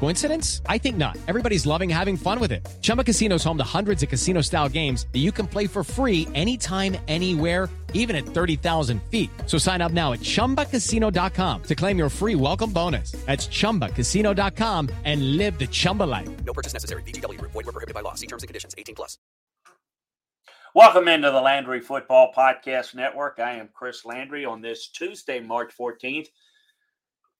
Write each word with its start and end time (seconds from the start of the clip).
Coincidence? 0.00 0.62
I 0.66 0.78
think 0.78 0.96
not. 0.96 1.18
Everybody's 1.28 1.66
loving 1.66 1.90
having 1.90 2.16
fun 2.16 2.40
with 2.40 2.52
it. 2.52 2.66
Chumba 2.80 3.04
Casino 3.04 3.34
is 3.34 3.44
home 3.44 3.58
to 3.58 3.64
hundreds 3.64 4.02
of 4.02 4.08
casino 4.08 4.40
style 4.40 4.68
games 4.68 5.06
that 5.12 5.18
you 5.18 5.32
can 5.32 5.46
play 5.46 5.66
for 5.66 5.84
free 5.84 6.26
anytime, 6.34 6.96
anywhere, 7.08 7.68
even 7.92 8.16
at 8.16 8.24
30,000 8.24 9.02
feet. 9.10 9.28
So 9.46 9.58
sign 9.58 9.82
up 9.82 9.92
now 9.92 10.12
at 10.12 10.20
chumbacasino.com 10.20 11.62
to 11.64 11.74
claim 11.74 11.98
your 11.98 12.08
free 12.08 12.36
welcome 12.36 12.72
bonus. 12.72 13.12
That's 13.26 13.48
chumbacasino.com 13.48 14.88
and 15.04 15.36
live 15.36 15.58
the 15.58 15.66
Chumba 15.66 16.04
life. 16.04 16.28
No 16.44 16.52
purchase 16.52 16.72
necessary. 16.72 17.02
VGW. 17.02 17.40
Void 17.40 17.54
were 17.54 17.64
prohibited 17.64 17.94
by 17.94 18.02
law. 18.02 18.14
See 18.14 18.28
terms 18.28 18.44
and 18.44 18.48
conditions. 18.48 18.74
18 18.78 18.94
plus. 18.94 19.18
Welcome 20.74 21.08
into 21.08 21.30
the 21.30 21.40
Landry 21.40 21.80
Football 21.80 22.34
Podcast 22.36 22.94
Network. 22.94 23.38
I 23.38 23.52
am 23.52 23.70
Chris 23.72 24.04
Landry 24.04 24.44
on 24.44 24.60
this 24.60 24.88
Tuesday, 24.88 25.40
March 25.40 25.72
14th. 25.74 26.26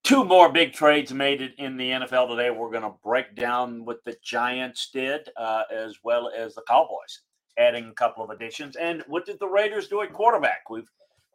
Two 0.06 0.24
more 0.24 0.48
big 0.48 0.72
trades 0.72 1.12
made 1.12 1.42
it 1.42 1.54
in 1.58 1.76
the 1.76 1.90
NFL 1.90 2.28
today. 2.28 2.50
We're 2.50 2.70
going 2.70 2.84
to 2.84 2.94
break 3.02 3.34
down 3.34 3.84
what 3.84 4.04
the 4.04 4.16
Giants 4.22 4.88
did, 4.92 5.28
uh, 5.36 5.64
as 5.68 5.96
well 6.04 6.30
as 6.30 6.54
the 6.54 6.62
Cowboys, 6.68 7.22
adding 7.58 7.88
a 7.88 7.94
couple 7.94 8.22
of 8.22 8.30
additions. 8.30 8.76
And 8.76 9.02
what 9.08 9.26
did 9.26 9.40
the 9.40 9.48
Raiders 9.48 9.88
do 9.88 10.02
at 10.02 10.12
quarterback? 10.12 10.70
We've 10.70 10.88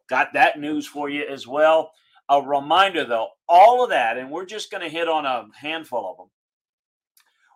got 0.08 0.32
that 0.32 0.58
news 0.58 0.86
for 0.86 1.10
you 1.10 1.28
as 1.28 1.46
well. 1.46 1.92
A 2.30 2.40
reminder, 2.40 3.04
though, 3.04 3.28
all 3.46 3.84
of 3.84 3.90
that, 3.90 4.16
and 4.16 4.30
we're 4.30 4.46
just 4.46 4.70
going 4.70 4.82
to 4.82 4.88
hit 4.88 5.06
on 5.06 5.26
a 5.26 5.48
handful 5.54 6.10
of 6.10 6.16
them. 6.16 6.30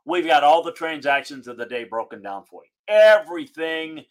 We've 0.04 0.26
got 0.26 0.44
all 0.44 0.62
the 0.62 0.72
transactions 0.72 1.48
of 1.48 1.56
the 1.56 1.64
day 1.64 1.84
broken 1.84 2.20
down 2.20 2.44
for 2.44 2.60
you. 2.62 2.94
Everything, 2.94 4.04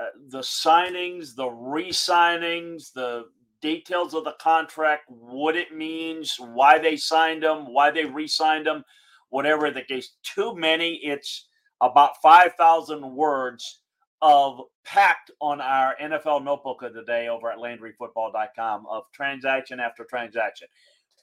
uh, 0.00 0.10
the 0.28 0.42
signings, 0.42 1.34
the 1.34 1.50
re 1.50 1.88
signings, 1.88 2.92
the 2.92 3.24
details 3.66 4.14
of 4.14 4.22
the 4.22 4.36
contract, 4.40 5.06
what 5.08 5.56
it 5.56 5.74
means, 5.74 6.36
why 6.38 6.78
they 6.78 6.96
signed 6.96 7.42
them, 7.42 7.72
why 7.72 7.90
they 7.90 8.04
re-signed 8.04 8.64
them, 8.64 8.84
whatever 9.30 9.72
the 9.72 9.82
case. 9.82 10.14
Too 10.22 10.54
many. 10.54 10.94
It's 11.02 11.48
about 11.80 12.22
five 12.22 12.54
thousand 12.54 13.02
words 13.04 13.80
of 14.22 14.60
packed 14.84 15.32
on 15.40 15.60
our 15.60 15.96
NFL 16.00 16.44
notebook 16.44 16.82
of 16.82 16.94
the 16.94 17.02
day 17.02 17.26
over 17.26 17.50
at 17.50 17.58
LandryFootball.com 17.58 18.86
of 18.88 19.02
transaction 19.12 19.80
after 19.80 20.04
transaction. 20.04 20.68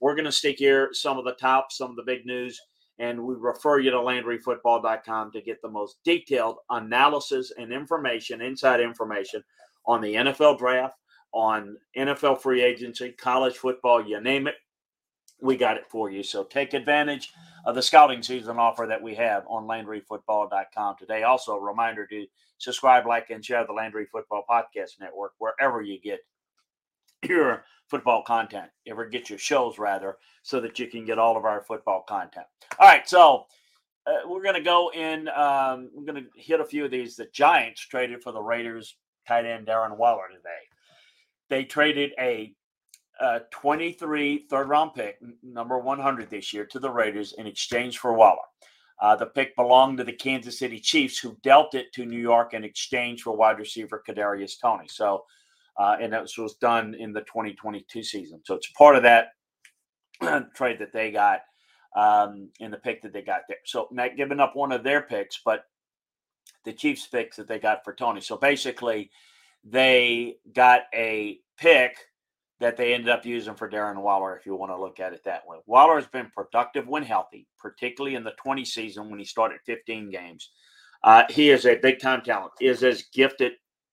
We're 0.01 0.15
going 0.15 0.25
to 0.25 0.31
stick 0.31 0.57
here 0.59 0.89
some 0.91 1.17
of 1.17 1.23
the 1.23 1.35
top, 1.35 1.71
some 1.71 1.91
of 1.91 1.95
the 1.95 2.03
big 2.03 2.25
news, 2.25 2.59
and 2.99 3.23
we 3.23 3.35
refer 3.35 3.79
you 3.79 3.89
to 3.89 3.97
LandryFootball.com 3.97 5.31
to 5.31 5.41
get 5.41 5.61
the 5.61 5.69
most 5.69 5.95
detailed 6.03 6.57
analysis 6.69 7.53
and 7.57 7.71
information, 7.71 8.41
inside 8.41 8.81
information 8.81 9.41
on 9.85 10.01
the 10.01 10.13
NFL 10.13 10.59
draft, 10.59 10.97
on 11.33 11.77
NFL 11.97 12.41
free 12.41 12.61
agency, 12.61 13.11
college 13.11 13.55
football, 13.55 14.05
you 14.05 14.21
name 14.21 14.47
it. 14.47 14.55
We 15.41 15.57
got 15.57 15.77
it 15.77 15.85
for 15.89 16.09
you. 16.09 16.23
So 16.23 16.43
take 16.43 16.73
advantage 16.73 17.33
of 17.65 17.75
the 17.75 17.81
scouting 17.81 18.21
season 18.21 18.57
offer 18.59 18.85
that 18.87 19.01
we 19.01 19.15
have 19.15 19.43
on 19.49 19.67
LandryFootball.com 19.67 20.95
today. 20.97 21.23
Also, 21.23 21.55
a 21.55 21.61
reminder 21.61 22.05
to 22.07 22.25
subscribe, 22.59 23.05
like, 23.05 23.29
and 23.29 23.43
share 23.43 23.65
the 23.65 23.73
Landry 23.73 24.05
Football 24.05 24.45
Podcast 24.49 24.99
Network 24.99 25.33
wherever 25.39 25.81
you 25.81 25.99
get 25.99 26.19
your 27.23 27.65
football 27.89 28.23
content, 28.23 28.69
ever 28.87 29.05
get 29.05 29.29
your 29.29 29.39
shows 29.39 29.79
rather, 29.79 30.17
so 30.43 30.61
that 30.61 30.79
you 30.79 30.87
can 30.87 31.03
get 31.03 31.19
all 31.19 31.35
of 31.35 31.45
our 31.45 31.61
football 31.61 32.03
content. 32.07 32.45
All 32.79 32.87
right, 32.87 33.07
so 33.09 33.45
uh, 34.05 34.27
we're 34.27 34.43
going 34.43 34.55
to 34.55 34.61
go 34.61 34.91
in. 34.93 35.27
Um, 35.29 35.89
we're 35.93 36.05
going 36.05 36.23
to 36.23 36.29
hit 36.35 36.61
a 36.61 36.65
few 36.65 36.85
of 36.85 36.91
these. 36.91 37.15
The 37.15 37.27
Giants 37.33 37.81
traded 37.81 38.23
for 38.23 38.31
the 38.31 38.41
Raiders 38.41 38.95
tight 39.27 39.45
end 39.45 39.67
Darren 39.67 39.97
Waller 39.97 40.27
today 40.29 40.72
they 41.53 41.63
traded 41.63 42.13
a, 42.19 42.51
a 43.21 43.41
23 43.51 44.47
third 44.49 44.69
round 44.69 44.95
pick, 44.95 45.19
number 45.43 45.77
100 45.77 46.31
this 46.31 46.51
year, 46.51 46.65
to 46.65 46.79
the 46.79 46.89
Raiders 46.89 47.33
in 47.37 47.45
exchange 47.45 47.99
for 47.99 48.13
Waller. 48.13 48.37
Uh, 48.99 49.15
the 49.15 49.27
pick 49.27 49.55
belonged 49.55 49.99
to 49.99 50.03
the 50.03 50.13
Kansas 50.13 50.57
City 50.57 50.79
Chiefs, 50.79 51.19
who 51.19 51.37
dealt 51.43 51.75
it 51.75 51.93
to 51.93 52.07
New 52.07 52.19
York 52.19 52.55
in 52.55 52.63
exchange 52.63 53.21
for 53.21 53.37
wide 53.37 53.59
receiver 53.59 54.01
Kadarius 54.07 54.59
Toney. 54.59 54.87
So, 54.87 55.25
uh, 55.77 55.97
and 56.01 56.11
that 56.11 56.27
was 56.39 56.55
done 56.55 56.95
in 56.95 57.13
the 57.13 57.21
2022 57.21 58.01
season. 58.01 58.41
So 58.45 58.55
it's 58.55 58.71
part 58.71 58.95
of 58.95 59.03
that 59.03 59.27
trade 60.55 60.79
that 60.79 60.91
they 60.91 61.11
got 61.11 61.41
um, 61.95 62.49
in 62.59 62.71
the 62.71 62.77
pick 62.77 63.03
that 63.03 63.13
they 63.13 63.21
got 63.21 63.41
there. 63.47 63.57
So 63.65 63.89
not 63.91 64.17
giving 64.17 64.39
up 64.39 64.55
one 64.55 64.71
of 64.71 64.83
their 64.83 65.03
picks, 65.03 65.39
but 65.45 65.65
the 66.65 66.73
Chiefs 66.73 67.05
picks 67.05 67.37
that 67.37 67.47
they 67.47 67.59
got 67.59 67.83
for 67.83 67.93
Toney. 67.93 68.21
So 68.21 68.37
basically, 68.37 69.11
they 69.63 70.37
got 70.53 70.83
a 70.93 71.39
pick 71.57 71.95
that 72.59 72.77
they 72.77 72.93
ended 72.93 73.09
up 73.09 73.25
using 73.25 73.55
for 73.55 73.69
Darren 73.69 74.01
Waller, 74.01 74.37
if 74.37 74.45
you 74.45 74.55
want 74.55 74.71
to 74.71 74.79
look 74.79 74.99
at 74.99 75.13
it 75.13 75.23
that 75.25 75.45
way. 75.47 75.57
Waller 75.65 75.95
has 75.95 76.07
been 76.07 76.31
productive 76.33 76.87
when 76.87 77.03
healthy, 77.03 77.47
particularly 77.59 78.15
in 78.15 78.23
the 78.23 78.33
20 78.37 78.63
season 78.63 79.09
when 79.09 79.19
he 79.19 79.25
started 79.25 79.59
15 79.65 80.09
games. 80.09 80.51
Uh, 81.03 81.23
he 81.29 81.49
is 81.49 81.65
a 81.65 81.75
big 81.75 81.99
time 81.99 82.21
talent, 82.21 82.53
is 82.61 82.83
as 82.83 83.03
gifted 83.13 83.53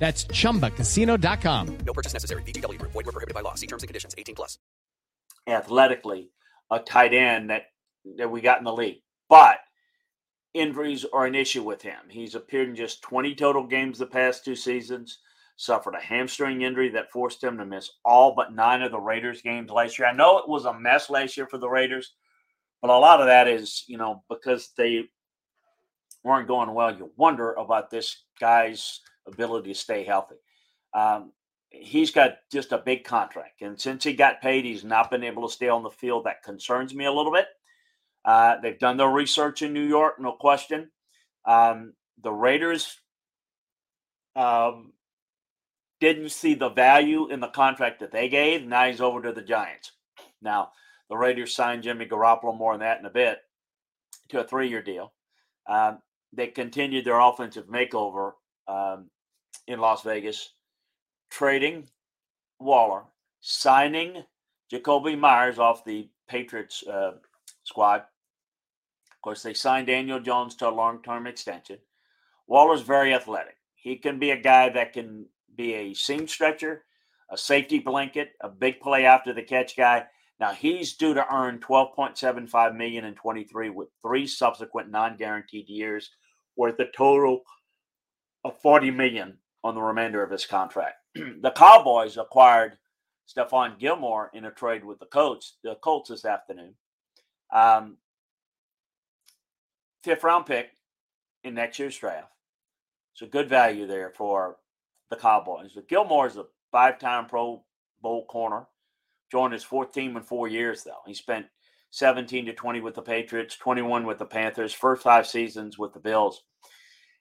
That's 0.00 0.24
ChumbaCasino.com. 0.24 1.78
No 1.86 1.92
purchase 1.92 2.14
necessary. 2.14 2.42
VGW. 2.42 2.80
Void 2.80 2.94
were 2.94 3.12
prohibited 3.12 3.34
by 3.34 3.42
law. 3.42 3.54
See 3.54 3.66
terms 3.66 3.82
and 3.82 3.88
conditions. 3.88 4.14
18 4.16 4.34
plus. 4.34 4.58
Athletically, 5.46 6.30
a 6.70 6.80
tight 6.80 7.12
end 7.12 7.50
that, 7.50 7.64
that 8.16 8.30
we 8.30 8.40
got 8.40 8.58
in 8.58 8.64
the 8.64 8.72
league. 8.72 9.02
But 9.28 9.58
injuries 10.54 11.04
are 11.12 11.26
an 11.26 11.34
issue 11.34 11.62
with 11.62 11.82
him. 11.82 11.98
He's 12.08 12.34
appeared 12.34 12.70
in 12.70 12.74
just 12.74 13.02
20 13.02 13.34
total 13.34 13.66
games 13.66 13.98
the 13.98 14.06
past 14.06 14.42
two 14.42 14.56
seasons, 14.56 15.18
suffered 15.56 15.94
a 15.94 16.00
hamstring 16.00 16.62
injury 16.62 16.88
that 16.90 17.12
forced 17.12 17.44
him 17.44 17.58
to 17.58 17.66
miss 17.66 17.90
all 18.04 18.34
but 18.34 18.54
nine 18.54 18.80
of 18.80 18.92
the 18.92 18.98
Raiders 18.98 19.42
games 19.42 19.70
last 19.70 19.98
year. 19.98 20.08
I 20.08 20.12
know 20.12 20.38
it 20.38 20.48
was 20.48 20.64
a 20.64 20.78
mess 20.78 21.10
last 21.10 21.36
year 21.36 21.46
for 21.46 21.58
the 21.58 21.68
Raiders, 21.68 22.14
but 22.80 22.90
a 22.90 22.98
lot 22.98 23.20
of 23.20 23.26
that 23.26 23.48
is, 23.48 23.84
you 23.86 23.98
know, 23.98 24.24
because 24.30 24.70
they 24.78 25.04
weren't 26.24 26.48
going 26.48 26.72
well. 26.74 26.94
You 26.94 27.10
wonder 27.16 27.52
about 27.52 27.90
this 27.90 28.24
guy's 28.38 29.00
ability 29.26 29.72
to 29.72 29.78
stay 29.78 30.04
healthy. 30.04 30.36
Um, 30.94 31.32
he's 31.70 32.10
got 32.10 32.38
just 32.52 32.72
a 32.72 32.78
big 32.78 33.04
contract, 33.04 33.62
and 33.62 33.80
since 33.80 34.04
he 34.04 34.12
got 34.12 34.42
paid, 34.42 34.64
he's 34.64 34.84
not 34.84 35.10
been 35.10 35.24
able 35.24 35.46
to 35.48 35.54
stay 35.54 35.68
on 35.68 35.82
the 35.82 35.90
field. 35.90 36.24
That 36.24 36.42
concerns 36.42 36.94
me 36.94 37.04
a 37.04 37.12
little 37.12 37.32
bit. 37.32 37.46
Uh, 38.24 38.56
they've 38.60 38.78
done 38.78 38.96
their 38.96 39.08
research 39.08 39.62
in 39.62 39.72
New 39.72 39.86
York, 39.86 40.20
no 40.20 40.32
question. 40.32 40.90
Um, 41.46 41.94
the 42.22 42.32
Raiders 42.32 42.98
um, 44.36 44.92
didn't 46.00 46.30
see 46.30 46.54
the 46.54 46.68
value 46.68 47.28
in 47.30 47.40
the 47.40 47.48
contract 47.48 48.00
that 48.00 48.12
they 48.12 48.28
gave. 48.28 48.66
Now 48.66 48.86
he's 48.86 49.00
over 49.00 49.22
to 49.22 49.32
the 49.32 49.42
Giants. 49.42 49.92
Now, 50.42 50.72
the 51.08 51.16
Raiders 51.16 51.54
signed 51.54 51.82
Jimmy 51.82 52.06
Garoppolo 52.06 52.56
more 52.56 52.72
than 52.72 52.80
that 52.80 53.00
in 53.00 53.06
a 53.06 53.10
bit 53.10 53.38
to 54.28 54.40
a 54.40 54.44
three 54.44 54.68
year 54.68 54.82
deal. 54.82 55.12
Um, 55.68 55.98
they 56.32 56.46
continued 56.48 57.04
their 57.04 57.20
offensive 57.20 57.66
makeover 57.66 58.32
um, 58.68 59.06
in 59.66 59.80
Las 59.80 60.02
Vegas, 60.02 60.54
trading 61.30 61.88
Waller, 62.58 63.04
signing 63.40 64.24
Jakobi 64.72 65.18
Meyers 65.18 65.58
off 65.58 65.84
the 65.84 66.08
Patriots 66.28 66.84
uh, 66.86 67.12
squad. 67.64 68.02
Of 69.12 69.22
course, 69.22 69.42
they 69.42 69.54
signed 69.54 69.88
Daniel 69.88 70.20
Jones 70.20 70.54
to 70.56 70.68
a 70.68 70.70
long 70.70 71.02
term 71.02 71.26
extension. 71.26 71.78
Waller's 72.46 72.82
very 72.82 73.12
athletic. 73.14 73.56
He 73.74 73.96
can 73.96 74.18
be 74.18 74.30
a 74.30 74.36
guy 74.36 74.68
that 74.70 74.92
can 74.92 75.26
be 75.56 75.74
a 75.74 75.94
seam 75.94 76.26
stretcher, 76.28 76.84
a 77.30 77.36
safety 77.36 77.78
blanket, 77.78 78.32
a 78.40 78.48
big 78.48 78.80
play 78.80 79.04
after 79.04 79.32
the 79.32 79.42
catch 79.42 79.76
guy. 79.76 80.06
Now 80.40 80.52
he's 80.52 80.94
due 80.94 81.12
to 81.14 81.34
earn 81.34 81.60
12.75 81.60 82.74
million 82.74 83.04
in 83.04 83.14
23 83.14 83.70
with 83.70 83.88
three 84.00 84.26
subsequent 84.26 84.90
non-guaranteed 84.90 85.68
years 85.68 86.10
worth 86.56 86.80
a 86.80 86.86
total 86.96 87.42
of 88.44 88.60
40 88.62 88.90
million 88.90 89.36
on 89.62 89.74
the 89.74 89.82
remainder 89.82 90.22
of 90.22 90.30
his 90.30 90.46
contract. 90.46 90.96
the 91.14 91.52
Cowboys 91.54 92.16
acquired 92.16 92.78
Stephon 93.28 93.78
Gilmore 93.78 94.30
in 94.32 94.46
a 94.46 94.50
trade 94.50 94.84
with 94.84 94.98
the 94.98 95.06
Colts, 95.06 95.58
the 95.62 95.76
Colts 95.76 96.08
this 96.08 96.24
afternoon. 96.24 96.74
Um, 97.52 97.98
fifth 100.02 100.24
round 100.24 100.46
pick 100.46 100.70
in 101.44 101.54
next 101.54 101.78
year's 101.78 101.96
draft. 101.96 102.32
So 103.14 103.26
good 103.26 103.48
value 103.48 103.86
there 103.86 104.12
for 104.16 104.56
the 105.10 105.16
Cowboys. 105.16 105.72
But 105.74 105.88
Gilmore 105.88 106.26
is 106.26 106.36
a 106.36 106.46
five-time 106.72 107.26
Pro 107.26 107.62
Bowl 108.00 108.24
corner. 108.26 108.66
Joined 109.30 109.52
his 109.52 109.64
fourth 109.64 109.92
team 109.92 110.16
in 110.16 110.22
four 110.22 110.48
years, 110.48 110.82
though. 110.82 111.02
He 111.06 111.14
spent 111.14 111.46
17 111.90 112.46
to 112.46 112.52
20 112.52 112.80
with 112.80 112.94
the 112.94 113.02
Patriots, 113.02 113.56
21 113.56 114.06
with 114.06 114.18
the 114.18 114.24
Panthers, 114.24 114.72
first 114.72 115.02
five 115.02 115.26
seasons 115.26 115.78
with 115.78 115.92
the 115.92 116.00
Bills. 116.00 116.42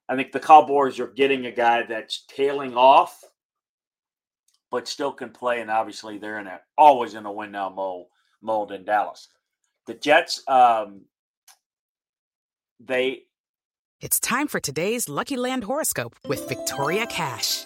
I 0.07 0.15
think 0.15 0.31
the 0.31 0.39
Cowboys 0.39 0.99
are 0.99 1.07
getting 1.07 1.45
a 1.45 1.51
guy 1.51 1.83
that's 1.83 2.25
tailing 2.27 2.75
off, 2.75 3.23
but 4.71 4.87
still 4.87 5.11
can 5.11 5.29
play. 5.29 5.61
And 5.61 5.69
obviously, 5.69 6.17
they're 6.17 6.39
in 6.39 6.47
a, 6.47 6.59
always 6.77 7.13
in 7.13 7.25
a 7.25 7.31
win 7.31 7.51
now 7.51 7.69
mode, 7.69 8.07
mode 8.41 8.71
in 8.71 8.85
Dallas. 8.85 9.27
The 9.85 9.93
Jets, 9.93 10.43
um, 10.47 11.01
they. 12.79 13.23
It's 14.01 14.19
time 14.19 14.47
for 14.47 14.59
today's 14.59 15.09
Lucky 15.09 15.37
Land 15.37 15.63
horoscope 15.63 16.15
with 16.25 16.47
Victoria 16.47 17.05
Cash. 17.05 17.65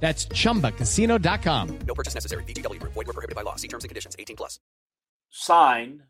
That's 0.00 0.26
chumbacasino.com. 0.26 1.78
No 1.86 1.94
purchase 1.94 2.14
necessary. 2.14 2.42
VGW 2.44 2.80
Group. 2.80 2.94
Void 2.94 3.08
or 3.08 3.12
prohibited 3.12 3.36
by 3.36 3.42
law. 3.42 3.56
See 3.56 3.68
terms 3.68 3.84
and 3.84 3.90
conditions. 3.90 4.16
18 4.18 4.34
plus. 4.34 4.58
Sign 5.30 6.02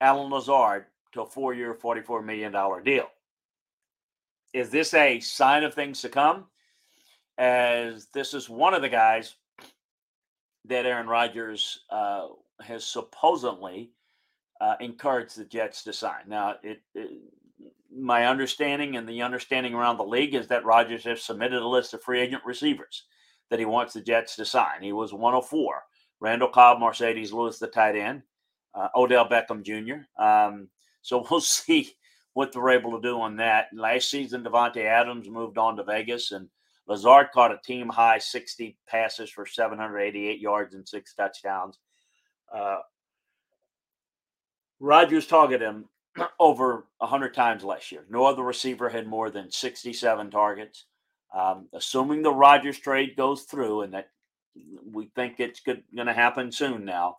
Allen 0.00 0.30
Lazard 0.30 0.86
to 1.12 1.22
a 1.22 1.26
four-year, 1.26 1.74
$44 1.74 2.24
million 2.24 2.52
deal. 2.84 3.08
Is 4.52 4.70
this 4.70 4.94
a 4.94 5.20
sign 5.20 5.64
of 5.64 5.74
things 5.74 6.00
to 6.02 6.08
come? 6.08 6.46
As 7.36 8.06
this 8.06 8.34
is 8.34 8.48
one 8.48 8.74
of 8.74 8.82
the 8.82 8.88
guys 8.88 9.34
that 10.64 10.86
Aaron 10.86 11.06
Rodgers 11.06 11.80
uh, 11.90 12.28
has 12.60 12.84
supposedly 12.84 13.90
uh, 14.60 14.74
encouraged 14.80 15.38
the 15.38 15.44
Jets 15.44 15.84
to 15.84 15.92
sign. 15.92 16.22
Now, 16.26 16.56
it, 16.62 16.82
it 16.94 17.10
my 17.98 18.26
understanding 18.26 18.96
and 18.96 19.08
the 19.08 19.22
understanding 19.22 19.74
around 19.74 19.96
the 19.96 20.04
league 20.04 20.34
is 20.34 20.46
that 20.48 20.64
Rodgers 20.64 21.04
has 21.04 21.22
submitted 21.22 21.60
a 21.60 21.68
list 21.68 21.94
of 21.94 22.02
free 22.02 22.20
agent 22.20 22.42
receivers 22.44 23.04
that 23.50 23.58
he 23.58 23.64
wants 23.64 23.94
the 23.94 24.00
Jets 24.00 24.36
to 24.36 24.44
sign. 24.44 24.82
He 24.82 24.92
was 24.92 25.12
104. 25.12 25.82
Randall 26.20 26.48
Cobb, 26.48 26.78
Marcedes 26.78 27.32
Lewis, 27.32 27.58
the 27.58 27.68
tight 27.68 27.96
end, 27.96 28.22
uh, 28.74 28.88
Odell 28.94 29.28
Beckham 29.28 29.62
Jr. 29.62 30.22
Um, 30.22 30.68
so 31.02 31.26
we'll 31.30 31.40
see 31.40 31.92
what 32.34 32.52
they're 32.52 32.70
able 32.70 32.92
to 32.92 33.00
do 33.00 33.20
on 33.20 33.36
that. 33.36 33.66
Last 33.72 34.10
season, 34.10 34.44
Davante 34.44 34.84
Adams 34.84 35.28
moved 35.28 35.58
on 35.58 35.76
to 35.76 35.84
Vegas, 35.84 36.32
and 36.32 36.48
Lazard 36.86 37.28
caught 37.32 37.52
a 37.52 37.60
team 37.64 37.88
high 37.88 38.18
60 38.18 38.76
passes 38.86 39.30
for 39.30 39.46
788 39.46 40.40
yards 40.40 40.74
and 40.74 40.88
six 40.88 41.14
touchdowns. 41.14 41.78
Uh, 42.52 42.78
targeted 45.26 45.62
him 45.62 45.84
over 46.40 46.86
100 46.98 47.34
times 47.34 47.64
last 47.64 47.92
year. 47.92 48.04
No 48.10 48.24
other 48.24 48.42
receiver 48.42 48.88
had 48.88 49.06
more 49.06 49.30
than 49.30 49.50
67 49.50 50.30
targets. 50.30 50.86
Um, 51.34 51.68
assuming 51.74 52.22
the 52.22 52.32
Rodgers 52.32 52.78
trade 52.78 53.16
goes 53.16 53.42
through, 53.42 53.82
and 53.82 53.94
that 53.94 54.08
we 54.90 55.10
think 55.14 55.38
it's 55.38 55.60
going 55.60 55.82
to 55.94 56.12
happen 56.12 56.50
soon 56.50 56.84
now, 56.84 57.16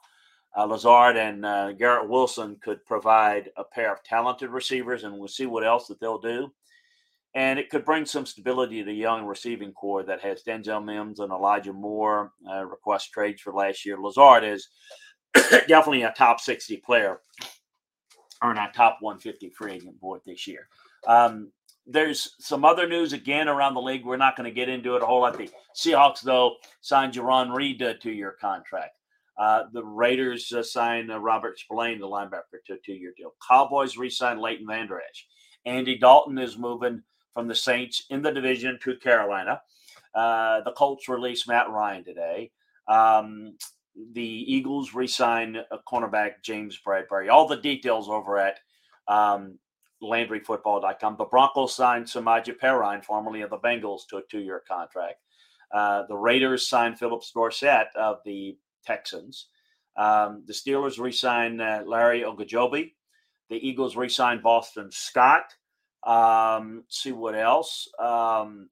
uh, 0.58 0.66
Lazard 0.66 1.16
and 1.16 1.46
uh, 1.46 1.72
Garrett 1.74 2.10
Wilson 2.10 2.58
could 2.62 2.84
provide 2.86 3.52
a 3.56 3.64
pair 3.64 3.94
of 3.94 4.04
talented 4.04 4.50
receivers, 4.50 5.04
and 5.04 5.18
we'll 5.18 5.28
see 5.28 5.46
what 5.46 5.66
else 5.66 5.88
that 5.88 6.00
they'll 6.00 6.20
do. 6.20 6.52
And 7.36 7.60
it 7.60 7.70
could 7.70 7.86
bring 7.86 8.08
some 8.08 8.26
stability 8.26 8.80
to 8.80 8.86
the 8.86 8.94
young 8.94 9.26
receiving 9.26 9.72
corps 9.74 10.04
that 10.04 10.22
has 10.22 10.44
Denzel 10.44 10.84
Mims 10.84 11.20
and 11.20 11.32
Elijah 11.32 11.74
Moore 11.74 12.32
uh, 12.52 12.66
request 12.66 13.12
trades 13.12 13.42
for 13.42 13.54
last 13.54 13.86
year. 13.86 14.00
Lazard 14.00 14.44
is 14.44 14.68
definitely 15.68 16.02
a 16.02 16.14
top 16.18 16.40
60 16.40 16.78
player 16.78 17.22
or 18.42 18.58
our 18.58 18.72
top 18.72 18.98
150 19.02 19.50
free 19.50 19.74
agent 19.74 20.00
board 20.00 20.22
this 20.26 20.48
year. 20.48 20.68
Um, 21.08 21.52
there's 21.86 22.36
some 22.40 22.64
other 22.64 22.88
news 22.88 23.14
again 23.14 23.48
around 23.48 23.74
the 23.74 23.82
league. 23.82 24.06
We're 24.06 24.18
not 24.18 24.38
going 24.38 24.46
to 24.46 24.54
get 24.54 24.70
into 24.70 24.96
it 24.96 25.02
a 25.02 25.06
whole 25.06 25.22
lot. 25.22 25.38
The 25.38 25.50
Seahawks, 25.76 26.22
though, 26.22 26.56
signed 26.82 27.14
Jarran 27.14 27.54
Reed 27.54 27.80
to 27.80 27.90
a 27.90 27.98
two-year 27.98 28.36
contract. 28.40 28.96
Uh, 29.38 29.64
the 29.74 29.84
Raiders 29.84 30.52
uh, 30.52 30.62
signed 30.62 31.12
uh, 31.12 31.20
Robert 31.20 31.58
Spillane, 31.58 32.00
the 32.00 32.06
linebacker, 32.06 32.62
to 32.68 32.74
a 32.74 32.78
two-year 32.86 33.14
deal. 33.18 33.34
Cowboys 33.48 33.98
re-signed 33.98 34.42
Leighton 34.42 34.68
Vander 34.68 35.02
Esch. 35.02 35.26
Andy 35.66 35.98
Dalton 35.98 36.38
is 36.38 36.58
moving 36.58 37.02
from 37.34 37.48
the 37.48 37.56
Saints 37.56 38.06
in 38.10 38.22
the 38.22 38.32
division 38.32 38.78
to 38.84 38.98
Carolina. 38.98 39.62
Uh, 40.14 40.62
the 40.62 40.74
Colts 40.74 41.08
released 41.08 41.48
Matt 41.48 41.70
Ryan 41.70 42.04
today. 42.04 42.52
Um, 42.88 43.56
the 44.14 44.22
Eagles 44.22 44.94
re-sign 44.94 45.58
a 45.72 45.78
cornerback 45.92 46.44
James 46.44 46.80
Bradberry. 46.86 47.30
All 47.30 47.48
the 47.48 47.58
details 47.58 48.10
over 48.10 48.38
at 48.38 48.60
um, 49.08 49.58
LandryFootball.com. 50.02 51.18
The 51.18 51.26
Broncos 51.26 51.76
signed 51.76 52.06
Samaje 52.06 52.58
Perine, 52.58 53.04
formerly 53.04 53.42
of 53.42 53.50
the 53.50 53.58
Bengals, 53.58 54.02
to 54.10 54.18
a 54.18 54.24
two-year 54.30 54.64
contract. 54.68 55.18
Uh, 55.72 56.04
the 56.08 56.16
Raiders 56.16 56.68
signed 56.68 56.98
Phillips 56.98 57.32
Dorsett 57.32 57.88
of 57.96 58.18
the 58.26 58.58
Texans. 58.86 59.48
Um, 59.98 60.44
the 60.46 60.54
Steelers 60.54 61.00
re-signed 61.00 61.62
uh, 61.62 61.84
Larry 61.86 62.22
Ogunjobi. 62.22 62.94
The 63.50 63.68
Eagles 63.68 63.96
re-signed 63.96 64.42
Boston 64.42 64.90
Scott. 64.92 65.54
Um, 66.04 66.86
see 66.88 67.12
what 67.12 67.36
else. 67.36 67.90
Um, 68.00 68.70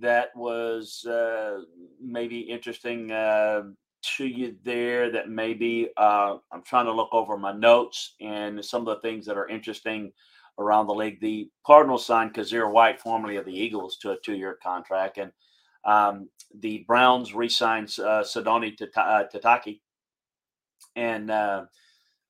that 0.00 0.28
was 0.36 1.04
uh, 1.06 1.60
maybe 2.00 2.40
interesting 2.40 3.10
uh, 3.10 3.62
to 4.16 4.26
you 4.26 4.56
there 4.64 5.10
that 5.10 5.28
maybe 5.28 5.90
uh, 5.96 6.36
I'm 6.52 6.62
trying 6.62 6.86
to 6.86 6.92
look 6.92 7.12
over 7.12 7.36
my 7.36 7.52
notes 7.52 8.14
and 8.20 8.64
some 8.64 8.86
of 8.86 8.86
the 8.86 9.00
things 9.00 9.26
that 9.26 9.36
are 9.36 9.48
interesting 9.48 10.12
around 10.58 10.86
the 10.86 10.94
league. 10.94 11.20
The 11.20 11.50
Cardinals 11.66 12.06
signed 12.06 12.34
Kyzir 12.34 12.70
White, 12.70 13.00
formerly 13.00 13.36
of 13.36 13.44
the 13.44 13.58
Eagles, 13.58 13.98
to 13.98 14.12
a 14.12 14.20
two-year 14.24 14.58
contract, 14.62 15.18
and 15.18 15.32
um, 15.84 16.28
the 16.60 16.84
Browns 16.86 17.34
re-signed 17.34 17.94
uh, 17.98 18.22
Sione 18.22 18.74
uh, 18.96 19.24
Takitaki. 19.32 19.80
And 20.96 21.30
uh, 21.30 21.64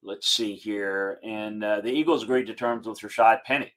let's 0.02 0.28
see 0.28 0.54
here, 0.54 1.18
and 1.24 1.64
uh, 1.64 1.80
the 1.80 1.92
Eagles 1.92 2.22
agreed 2.22 2.46
to 2.46 2.54
terms 2.54 2.86
with 2.86 3.00
Rashaad 3.00 3.44
Penny 3.44 3.72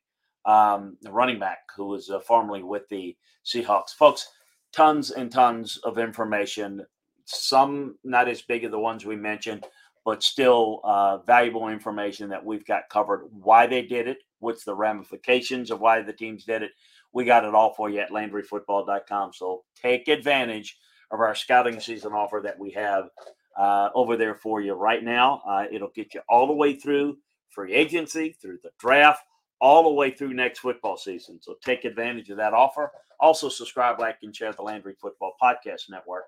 um, 0.45 0.97
the 1.01 1.11
running 1.11 1.39
back 1.39 1.59
who 1.75 1.85
was 1.85 2.09
uh, 2.09 2.19
formerly 2.19 2.63
with 2.63 2.87
the 2.89 3.15
Seahawks. 3.45 3.91
Folks, 3.97 4.27
tons 4.71 5.11
and 5.11 5.31
tons 5.31 5.77
of 5.83 5.97
information. 5.97 6.85
Some 7.25 7.95
not 8.03 8.27
as 8.27 8.41
big 8.41 8.63
as 8.63 8.71
the 8.71 8.79
ones 8.79 9.05
we 9.05 9.15
mentioned, 9.15 9.65
but 10.03 10.23
still 10.23 10.81
uh, 10.83 11.17
valuable 11.19 11.67
information 11.67 12.29
that 12.29 12.43
we've 12.43 12.65
got 12.65 12.89
covered. 12.89 13.27
Why 13.31 13.67
they 13.67 13.83
did 13.83 14.07
it, 14.07 14.17
what's 14.39 14.63
the 14.63 14.75
ramifications 14.75 15.71
of 15.71 15.79
why 15.79 16.01
the 16.01 16.13
teams 16.13 16.45
did 16.45 16.63
it. 16.63 16.71
We 17.13 17.25
got 17.25 17.45
it 17.45 17.53
all 17.53 17.73
for 17.73 17.89
you 17.89 17.99
at 17.99 18.09
LandryFootball.com. 18.11 19.33
So 19.33 19.63
take 19.79 20.07
advantage 20.07 20.77
of 21.11 21.19
our 21.19 21.35
scouting 21.35 21.79
season 21.79 22.13
offer 22.13 22.41
that 22.43 22.57
we 22.57 22.71
have 22.71 23.09
uh, 23.57 23.89
over 23.93 24.15
there 24.15 24.35
for 24.35 24.61
you 24.61 24.73
right 24.73 25.03
now. 25.03 25.41
Uh, 25.47 25.65
it'll 25.71 25.91
get 25.93 26.13
you 26.13 26.21
all 26.29 26.47
the 26.47 26.53
way 26.53 26.75
through 26.75 27.17
free 27.49 27.73
agency, 27.73 28.35
through 28.41 28.57
the 28.63 28.71
draft, 28.79 29.23
all 29.61 29.83
the 29.83 29.93
way 29.93 30.11
through 30.11 30.33
next 30.33 30.59
football 30.59 30.97
season. 30.97 31.39
So 31.41 31.55
take 31.63 31.85
advantage 31.85 32.29
of 32.29 32.37
that 32.37 32.53
offer. 32.53 32.91
Also, 33.19 33.47
subscribe, 33.47 33.99
like, 33.99 34.17
and 34.23 34.35
share 34.35 34.51
the 34.51 34.63
Landry 34.63 34.95
Football 34.99 35.35
Podcast 35.41 35.89
Network. 35.89 36.23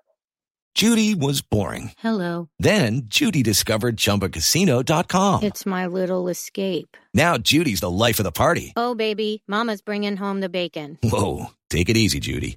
Judy 0.74 1.14
was 1.14 1.40
boring. 1.40 1.92
Hello. 1.98 2.48
Then 2.58 3.02
Judy 3.06 3.42
discovered 3.42 3.96
ChumbaCasino.com. 3.96 5.44
It's 5.44 5.66
my 5.66 5.86
little 5.86 6.28
escape. 6.28 6.96
Now 7.12 7.38
Judy's 7.38 7.80
the 7.80 7.90
life 7.90 8.18
of 8.18 8.24
the 8.24 8.32
party. 8.32 8.72
Oh, 8.74 8.94
baby, 8.94 9.42
Mama's 9.46 9.82
bringing 9.82 10.16
home 10.16 10.40
the 10.40 10.48
bacon. 10.48 10.98
Whoa, 11.02 11.46
take 11.70 11.88
it 11.88 11.96
easy, 11.96 12.18
Judy. 12.18 12.56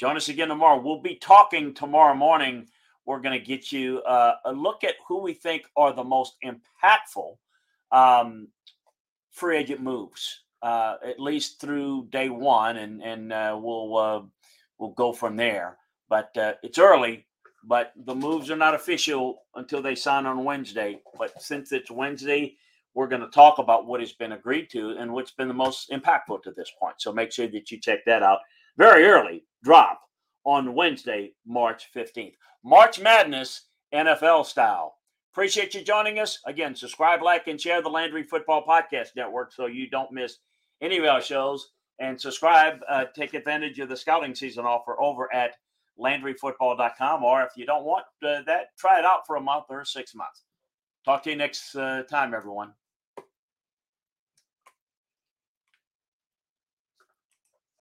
Join 0.00 0.16
us 0.16 0.30
again 0.30 0.48
tomorrow. 0.48 0.80
We'll 0.80 1.02
be 1.02 1.16
talking 1.16 1.74
tomorrow 1.74 2.14
morning. 2.14 2.66
We're 3.04 3.20
going 3.20 3.38
to 3.38 3.44
get 3.44 3.70
you 3.70 3.98
uh, 4.04 4.36
a 4.46 4.50
look 4.50 4.82
at 4.82 4.94
who 5.06 5.20
we 5.20 5.34
think 5.34 5.66
are 5.76 5.92
the 5.92 6.02
most 6.02 6.36
impactful 6.42 7.36
um, 7.92 8.48
free 9.30 9.58
agent 9.58 9.82
moves, 9.82 10.44
uh, 10.62 10.94
at 11.06 11.20
least 11.20 11.60
through 11.60 12.08
day 12.08 12.30
one, 12.30 12.78
and 12.78 13.02
and 13.02 13.30
uh, 13.30 13.60
we'll 13.60 13.96
uh, 13.98 14.22
we'll 14.78 14.92
go 14.92 15.12
from 15.12 15.36
there. 15.36 15.76
But 16.08 16.34
uh, 16.34 16.54
it's 16.62 16.78
early, 16.78 17.26
but 17.62 17.92
the 18.06 18.14
moves 18.14 18.50
are 18.50 18.56
not 18.56 18.74
official 18.74 19.42
until 19.54 19.82
they 19.82 19.94
sign 19.94 20.24
on 20.24 20.44
Wednesday. 20.44 21.02
But 21.18 21.42
since 21.42 21.72
it's 21.72 21.90
Wednesday, 21.90 22.56
we're 22.94 23.06
going 23.06 23.20
to 23.20 23.28
talk 23.28 23.58
about 23.58 23.86
what 23.86 24.00
has 24.00 24.12
been 24.12 24.32
agreed 24.32 24.70
to 24.70 24.96
and 24.98 25.12
what's 25.12 25.32
been 25.32 25.48
the 25.48 25.52
most 25.52 25.90
impactful 25.90 26.42
to 26.44 26.52
this 26.52 26.72
point. 26.80 27.02
So 27.02 27.12
make 27.12 27.32
sure 27.32 27.48
that 27.48 27.70
you 27.70 27.78
check 27.78 28.06
that 28.06 28.22
out 28.22 28.38
very 28.76 29.04
early. 29.04 29.44
Drop 29.62 30.00
on 30.44 30.74
Wednesday, 30.74 31.32
March 31.46 31.88
15th. 31.94 32.34
March 32.64 33.00
Madness, 33.00 33.68
NFL 33.94 34.46
style. 34.46 34.96
Appreciate 35.32 35.74
you 35.74 35.82
joining 35.82 36.18
us. 36.18 36.38
Again, 36.46 36.74
subscribe, 36.74 37.22
like, 37.22 37.46
and 37.46 37.60
share 37.60 37.82
the 37.82 37.88
Landry 37.88 38.24
Football 38.24 38.64
Podcast 38.66 39.10
Network 39.16 39.52
so 39.52 39.66
you 39.66 39.88
don't 39.88 40.12
miss 40.12 40.38
any 40.80 40.98
of 40.98 41.04
our 41.04 41.22
shows. 41.22 41.70
And 42.00 42.20
subscribe, 42.20 42.80
uh, 42.88 43.04
take 43.14 43.34
advantage 43.34 43.78
of 43.78 43.88
the 43.88 43.96
scouting 43.96 44.34
season 44.34 44.64
offer 44.64 45.00
over 45.00 45.32
at 45.34 45.54
LandryFootball.com. 45.98 47.22
Or 47.22 47.42
if 47.42 47.50
you 47.56 47.66
don't 47.66 47.84
want 47.84 48.06
uh, 48.24 48.42
that, 48.46 48.68
try 48.78 48.98
it 48.98 49.04
out 49.04 49.26
for 49.26 49.36
a 49.36 49.40
month 49.40 49.66
or 49.68 49.84
six 49.84 50.14
months. 50.14 50.44
Talk 51.04 51.22
to 51.24 51.30
you 51.30 51.36
next 51.36 51.76
uh, 51.76 52.02
time, 52.10 52.34
everyone. 52.34 52.72